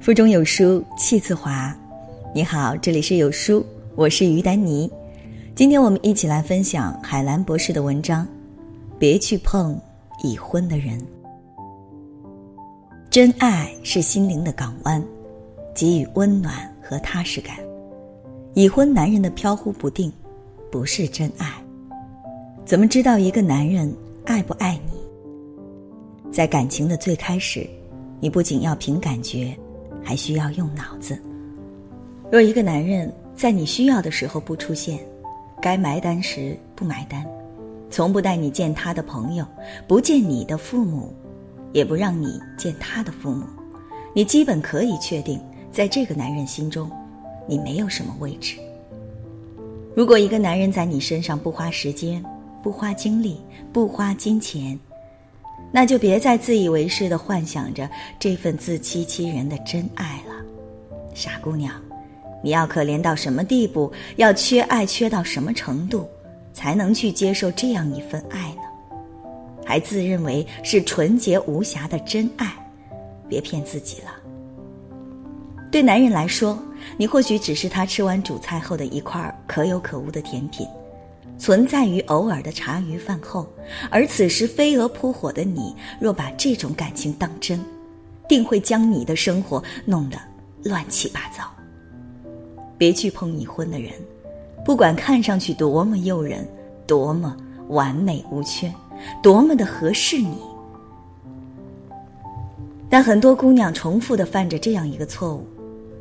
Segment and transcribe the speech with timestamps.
[0.00, 1.76] 腹中有书气自华。
[2.34, 3.62] 你好，这里是有书，
[3.94, 4.90] 我是于丹妮。
[5.54, 8.26] 今天我们一起来分享海兰博士的文章：
[8.98, 9.78] 别去碰
[10.22, 10.98] 已婚的人。
[13.10, 15.04] 真爱是心灵的港湾，
[15.74, 17.56] 给予温暖和踏实感。
[18.54, 20.10] 已婚男人的飘忽不定，
[20.72, 21.46] 不是真爱。
[22.64, 23.94] 怎么知道一个男人
[24.24, 26.32] 爱不爱你？
[26.32, 27.68] 在感情的最开始，
[28.18, 29.54] 你不仅要凭感觉。
[30.02, 31.18] 还需要用脑子。
[32.30, 34.98] 若一个男人在你需要的时候不出现，
[35.60, 37.26] 该埋单时不买单，
[37.90, 39.44] 从不带你见他的朋友，
[39.86, 41.12] 不见你的父母，
[41.72, 43.44] 也不让你见他的父母，
[44.14, 45.40] 你基本可以确定，
[45.72, 46.90] 在这个男人心中，
[47.46, 48.56] 你没有什么位置。
[49.94, 52.24] 如果一个男人在你身上不花时间、
[52.62, 53.40] 不花精力、
[53.72, 54.78] 不花金钱，
[55.72, 57.88] 那就别再自以为是的幻想着
[58.18, 60.34] 这份自欺欺人的真爱了，
[61.14, 61.72] 傻姑娘，
[62.42, 66.08] 你要可怜到什么地步，要缺爱缺到什么程度，
[66.52, 68.62] 才能去接受这样一份爱呢？
[69.64, 72.52] 还自认为是纯洁无瑕的真爱，
[73.28, 74.10] 别骗自己了。
[75.70, 76.58] 对男人来说，
[76.96, 80.66] 你或许只是他吃完主菜后的一块可有可无的甜品。
[81.40, 83.50] 存在于偶尔的茶余饭后，
[83.90, 87.58] 而此时飞蛾扑火的你，若把这种感情当真，
[88.28, 90.18] 定会将你的生活弄得
[90.64, 91.50] 乱七八糟。
[92.76, 93.90] 别去碰已婚的人，
[94.66, 96.46] 不管看上去多么诱人，
[96.86, 97.34] 多么
[97.68, 98.70] 完美无缺，
[99.22, 100.36] 多么的合适你，
[102.90, 105.46] 但很多姑娘重复的犯着这样一个错误：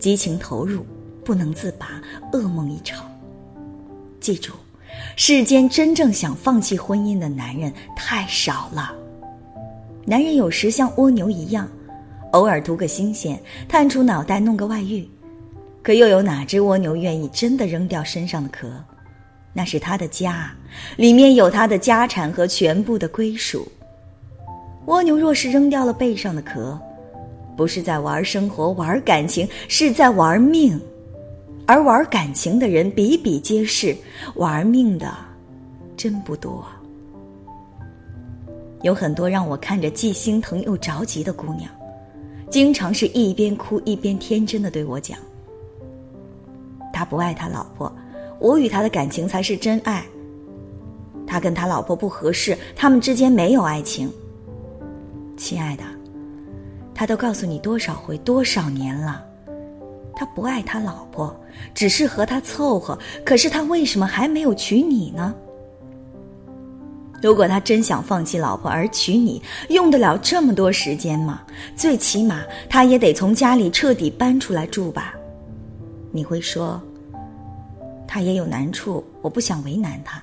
[0.00, 0.84] 激情投入，
[1.24, 2.02] 不能自拔，
[2.32, 3.06] 噩梦一场。
[4.18, 4.52] 记住。
[5.20, 8.94] 世间真正想放弃婚姻的男人太少了。
[10.04, 11.68] 男人有时像蜗牛一样，
[12.30, 13.36] 偶尔图个新鲜，
[13.68, 15.10] 探出脑袋弄个外遇。
[15.82, 18.68] 可又有哪只蜗牛愿意真的扔掉身上的壳？
[19.52, 20.54] 那是他的家，
[20.96, 23.66] 里面有他的家产和全部的归属。
[24.86, 26.80] 蜗牛若是扔掉了背上的壳，
[27.56, 30.80] 不是在玩生活、玩感情，是在玩命。
[31.68, 33.94] 而玩感情的人比比皆是，
[34.36, 35.14] 玩命的
[35.98, 36.64] 真不多。
[38.80, 41.70] 有很多让我看着既心疼又着急的姑娘，
[42.48, 45.18] 经常是一边哭一边天真的对我讲
[46.90, 47.94] ：“他不爱他老婆，
[48.38, 50.02] 我与他的感情才是真爱。
[51.26, 54.10] 他跟他老婆不合适，他们之间没有爱情。”
[55.36, 55.84] 亲爱的，
[56.94, 59.27] 他都告诉你多少回、多少年了。
[60.18, 61.32] 他不爱他老婆，
[61.72, 62.98] 只是和他凑合。
[63.24, 65.32] 可是他为什么还没有娶你呢？
[67.22, 71.42] 如果他真想放弃老婆而娶你，用得了这么多时间吗？
[71.76, 75.14] 最起码他也得从家里彻底搬出来住吧。
[76.10, 76.82] 你会说，
[78.04, 80.20] 他也有难处，我不想为难他。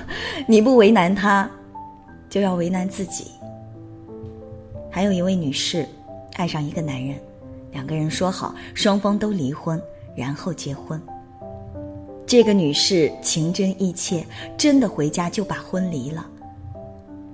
[0.48, 1.50] 你不为难他，
[2.30, 3.26] 就要为难自己。
[4.90, 5.86] 还有一位女士，
[6.36, 7.18] 爱上一个男人。
[7.72, 9.82] 两个人说好，双方都离婚，
[10.14, 11.00] 然后结婚。
[12.24, 14.24] 这个女士情真意切，
[14.56, 16.24] 真的回家就把婚离了。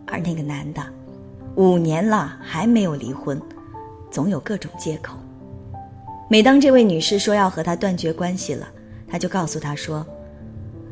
[0.07, 0.83] 而那个男的，
[1.57, 3.41] 五年了还没有离婚，
[4.11, 5.19] 总有各种借口。
[6.29, 8.67] 每当这位女士说要和他断绝关系了，
[9.07, 10.07] 他就告诉她说：“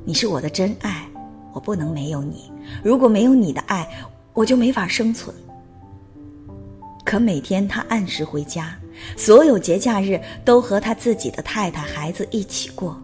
[0.05, 1.09] 你是我的真爱，
[1.53, 2.51] 我不能没有你。
[2.83, 3.89] 如果没有你的爱，
[4.35, 5.35] 我就没法生存。”
[7.07, 8.77] 可每天他按时回家。
[9.17, 13.01] 所有节假日都和他自己的太太、孩子一起过，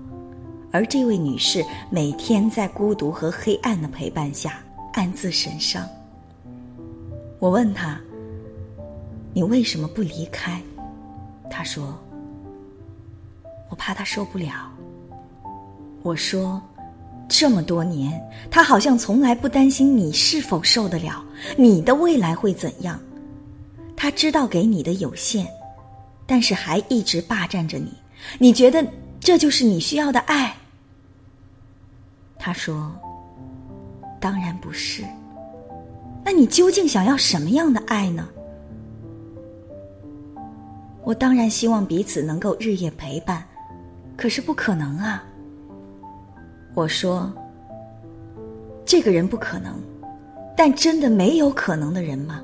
[0.71, 4.59] 而这位女士每天在孤独和黑暗的陪伴下
[4.95, 5.87] 暗自神伤。
[7.39, 8.01] 我问他
[9.35, 10.61] ：“你为什么不离开？”
[11.51, 11.97] 他说
[13.69, 14.73] ：“我怕他受不了。”
[16.03, 16.61] 我说
[17.29, 18.19] ：“这么多年，
[18.51, 21.23] 他好像从来不担心你是否受得了，
[21.57, 22.99] 你的未来会怎样。
[24.03, 25.47] 他知道给你的有限。”
[26.27, 27.93] 但是还一直霸占着你，
[28.41, 28.85] 你觉得
[29.21, 30.57] 这就是你需要的爱？
[32.37, 32.93] 他说
[34.19, 35.05] ：“当然不是。”
[36.25, 38.29] 那你究竟想要什么样的爱呢？
[41.05, 43.47] 我当然希望彼此能够日夜陪伴，
[44.17, 45.23] 可是不可能啊。
[46.75, 47.33] 我说
[48.87, 49.75] ：“这个人不可能，
[50.57, 52.43] 但真的没有可能的人吗？”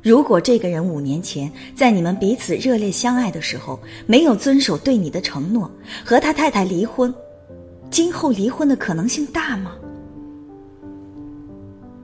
[0.00, 5.70] 如果这个人五年前在你们彼此热烈相爱的时候没有遵守对你的承诺，
[6.04, 7.12] 和他太太离婚，
[7.90, 9.76] 今后离婚的可能性大吗？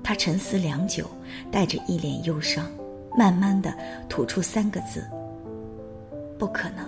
[0.03, 1.07] 他沉思良久，
[1.51, 2.67] 带着一脸忧伤，
[3.17, 3.73] 慢慢的
[4.09, 5.03] 吐出三个字
[6.37, 6.85] ：“不可能。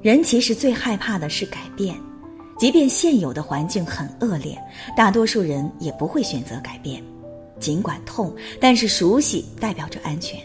[0.00, 1.94] 人其实最害怕的是改变，
[2.58, 4.58] 即便现有的环境很恶劣，
[4.96, 7.00] 大多数人也不会选择改变。
[7.62, 10.38] 尽管痛，但是熟悉代表着安全，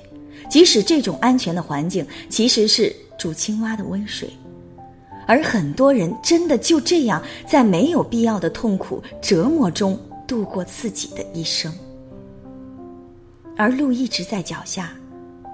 [0.50, 4.30] 即使这种安全的环境其实是煮青蛙的温水。
[5.26, 11.74] 而很多人真的就这样在没有必要的痛苦折磨中度过自己的一生，
[13.58, 14.94] 而路一直在脚下，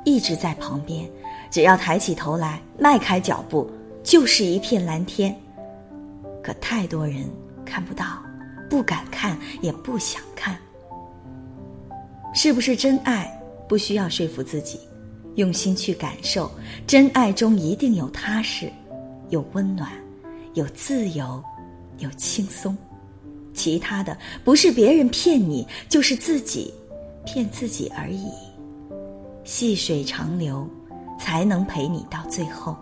[0.06, 1.10] 一直在旁边，
[1.50, 3.68] 只要抬起头来，迈开脚步，
[4.04, 5.36] 就是一片蓝天。
[6.44, 7.24] 可太多人
[7.66, 8.22] 看不到，
[8.70, 10.56] 不敢看，也不想看。
[12.34, 13.30] 是不是真爱？
[13.70, 14.80] 不需要说服自己，
[15.36, 16.52] 用心去感受，
[16.86, 18.72] 真爱中一定有踏实。
[19.30, 19.90] 有温暖，
[20.54, 21.42] 有自由，
[22.00, 22.78] 有轻松，
[23.54, 26.74] 其他的不是别人骗你，就是自己
[27.26, 28.28] 骗自己而已。
[29.44, 30.68] 细水长流，
[31.20, 32.76] 才能陪你到最后。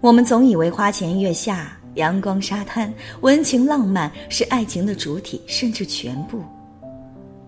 [0.00, 6.42] 我们总以为花前月下、阳光沙滩、温情浪漫是爱情的主体，甚至全部。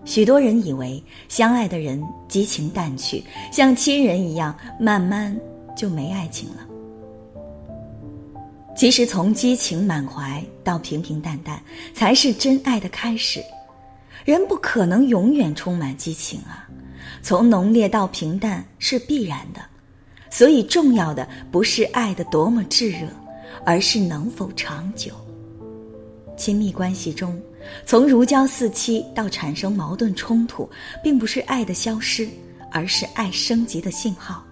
[0.03, 5.37] 许多人以为相爱的人激情淡去，像亲人一样，慢慢
[5.75, 6.67] 就没爱情了。
[8.75, 11.61] 其实，从激情满怀到平平淡淡，
[11.93, 13.39] 才是真爱的开始。
[14.25, 16.67] 人不可能永远充满激情啊，
[17.21, 19.61] 从浓烈到平淡是必然的。
[20.29, 23.07] 所以，重要的不是爱的多么炙热，
[23.65, 25.13] 而是能否长久。
[26.41, 27.39] 亲密关系中，
[27.85, 30.67] 从如胶似漆到产生矛盾冲突，
[31.03, 32.27] 并不是爱的消失，
[32.71, 34.43] 而是爱升级的信号。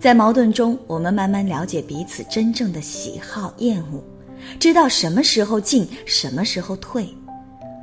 [0.00, 4.02] 在矛盾中，我们慢慢了解彼此真正的喜好厌恶，
[4.58, 7.06] 知道什么时候进，什么时候退，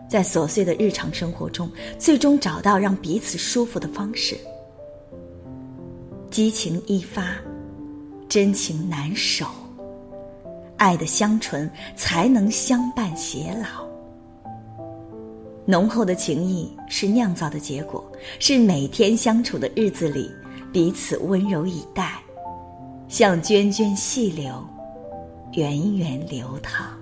[0.10, 4.38] 在琐碎的日常生活中，最终找到让彼此舒服的方式。
[6.30, 7.36] 激情一发，
[8.28, 9.46] 真情难守，
[10.80, 13.88] 爱的香醇才能相伴偕老。
[15.66, 18.04] 浓厚的情谊是酿造的结果，
[18.40, 20.32] 是每天相处的日子里。
[20.72, 22.20] 彼此温柔以待，
[23.08, 24.64] 像涓涓细流，
[25.54, 26.99] 源源流淌。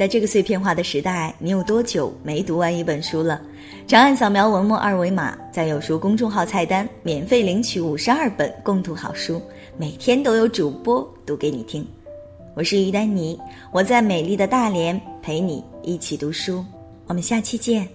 [0.00, 3.38] 在这个碎片化的时代，你有多久没读完一本书了？
[3.86, 9.42] 长按扫描文末二维码，在有书公众号菜单免费领取五十二本共读好书，
[9.76, 11.86] 每天都有主播读给你听。
[12.54, 13.38] 我是于丹妮，
[13.72, 16.64] 我在美丽的大连陪你一起读书，
[17.06, 17.86] 我们下期见。